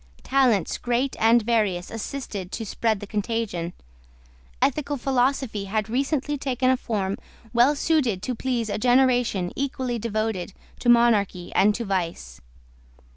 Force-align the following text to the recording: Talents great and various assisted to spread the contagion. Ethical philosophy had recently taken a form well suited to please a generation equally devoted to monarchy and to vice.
Talents 0.23 0.79
great 0.79 1.15
and 1.19 1.43
various 1.43 1.91
assisted 1.91 2.51
to 2.53 2.65
spread 2.65 3.01
the 3.01 3.05
contagion. 3.05 3.73
Ethical 4.59 4.97
philosophy 4.97 5.65
had 5.65 5.89
recently 5.89 6.39
taken 6.39 6.71
a 6.71 6.75
form 6.77 7.17
well 7.53 7.75
suited 7.75 8.23
to 8.23 8.33
please 8.33 8.67
a 8.69 8.79
generation 8.79 9.51
equally 9.55 9.99
devoted 9.99 10.53
to 10.79 10.89
monarchy 10.89 11.51
and 11.53 11.75
to 11.75 11.85
vice. 11.85 12.41